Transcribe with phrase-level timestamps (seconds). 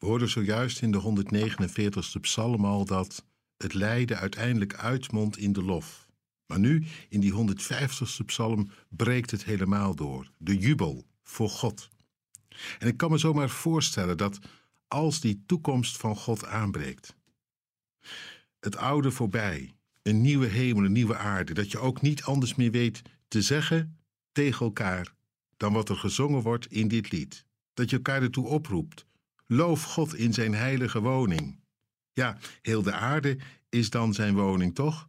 [0.00, 3.24] We hoorden zojuist in de 149ste psalm al dat
[3.56, 6.08] het lijden uiteindelijk uitmondt in de lof.
[6.46, 10.30] Maar nu, in die 150ste psalm, breekt het helemaal door.
[10.38, 11.88] De jubel voor God.
[12.78, 14.38] En ik kan me zomaar voorstellen dat
[14.88, 17.16] als die toekomst van God aanbreekt,
[18.60, 22.70] het oude voorbij, een nieuwe hemel, een nieuwe aarde, dat je ook niet anders meer
[22.70, 23.98] weet te zeggen
[24.32, 25.14] tegen elkaar
[25.56, 27.44] dan wat er gezongen wordt in dit lied.
[27.74, 29.08] Dat je elkaar ertoe oproept.
[29.52, 31.60] Loof God in zijn heilige woning.
[32.12, 33.38] Ja, heel de aarde
[33.68, 35.08] is dan zijn woning, toch?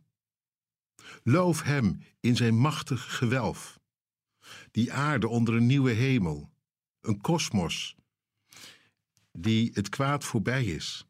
[1.23, 3.79] Loof hem in zijn machtig gewelf.
[4.71, 6.51] Die aarde onder een nieuwe hemel,
[7.01, 7.95] een kosmos,
[9.31, 11.07] die het kwaad voorbij is.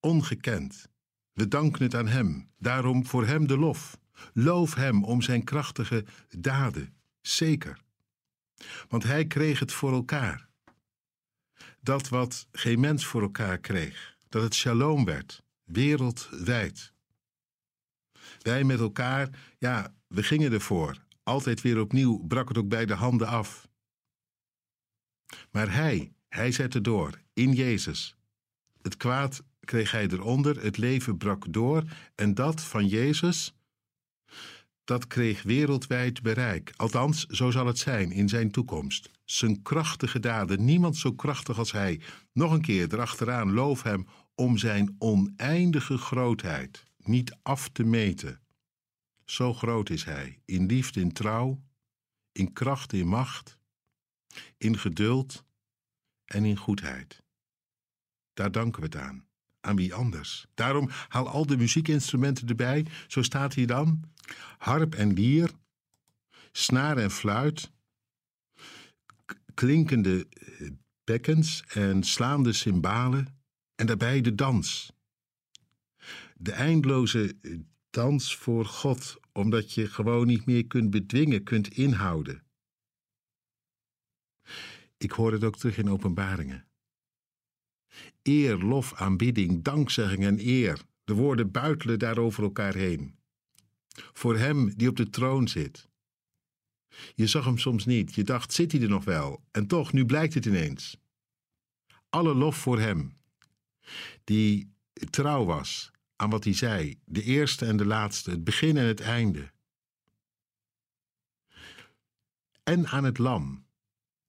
[0.00, 0.88] Ongekend.
[1.32, 1.46] We
[1.78, 3.98] het aan hem, daarom voor hem de lof.
[4.32, 7.80] Loof hem om zijn krachtige daden, zeker.
[8.88, 10.52] Want hij kreeg het voor elkaar.
[11.84, 16.92] Dat wat geen mens voor elkaar kreeg, dat het shalom werd, wereldwijd.
[18.38, 21.02] Wij met elkaar, ja, we gingen ervoor.
[21.22, 23.68] Altijd weer opnieuw brak het ook bij de handen af.
[25.50, 28.16] Maar hij, hij zette door, in Jezus.
[28.82, 33.54] Het kwaad kreeg hij eronder, het leven brak door en dat van Jezus,
[34.84, 36.72] dat kreeg wereldwijd bereik.
[36.76, 39.10] Althans, zo zal het zijn in zijn toekomst.
[39.24, 42.00] Zijn krachtige daden, niemand zo krachtig als hij.
[42.32, 48.40] Nog een keer erachteraan, loof hem om zijn oneindige grootheid, niet af te meten.
[49.24, 51.62] Zo groot is hij, in liefde, in trouw,
[52.32, 53.58] in kracht, in macht,
[54.56, 55.44] in geduld
[56.24, 57.22] en in goedheid.
[58.32, 59.26] Daar danken we het aan.
[59.64, 60.46] Aan wie anders?
[60.54, 62.86] Daarom haal al de muziekinstrumenten erbij.
[63.06, 64.02] Zo staat hier dan:
[64.58, 65.50] harp en lier,
[66.52, 67.70] snaar en fluit,
[69.54, 70.70] klinkende eh,
[71.04, 73.38] bekkens en slaande cymbalen
[73.74, 74.92] en daarbij de dans.
[76.36, 77.58] De eindeloze eh,
[77.90, 82.42] dans voor God, omdat je gewoon niet meer kunt bedwingen, kunt inhouden.
[84.96, 86.68] Ik hoor het ook terug in openbaringen.
[88.22, 90.80] Eer, lof, aanbidding, dankzegging en eer.
[91.04, 93.14] De woorden buitelen daar over elkaar heen.
[94.12, 95.88] Voor hem die op de troon zit.
[97.14, 99.44] Je zag hem soms niet, je dacht, zit hij er nog wel?
[99.50, 100.96] En toch, nu blijkt het ineens.
[102.08, 103.16] Alle lof voor hem,
[104.24, 104.72] die
[105.10, 109.00] trouw was aan wat hij zei, de eerste en de laatste, het begin en het
[109.00, 109.52] einde.
[112.62, 113.66] En aan het lam,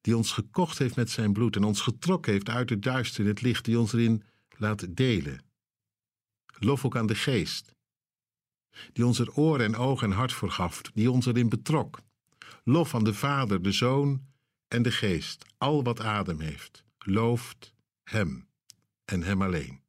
[0.06, 3.28] die ons gekocht heeft met zijn bloed en ons getrokken heeft uit het duister in
[3.28, 4.24] het licht, die ons erin
[4.58, 5.42] laat delen.
[6.60, 7.76] Lof ook aan de geest,
[8.94, 12.02] die ons er oor en oog en hart voor gaf, die ons erin betrok.
[12.64, 14.22] Lof aan de Vader, de Zoon
[14.68, 17.74] en de Geest, al wat adem heeft, looft
[18.04, 18.48] Hem
[19.06, 19.85] en Hem alleen.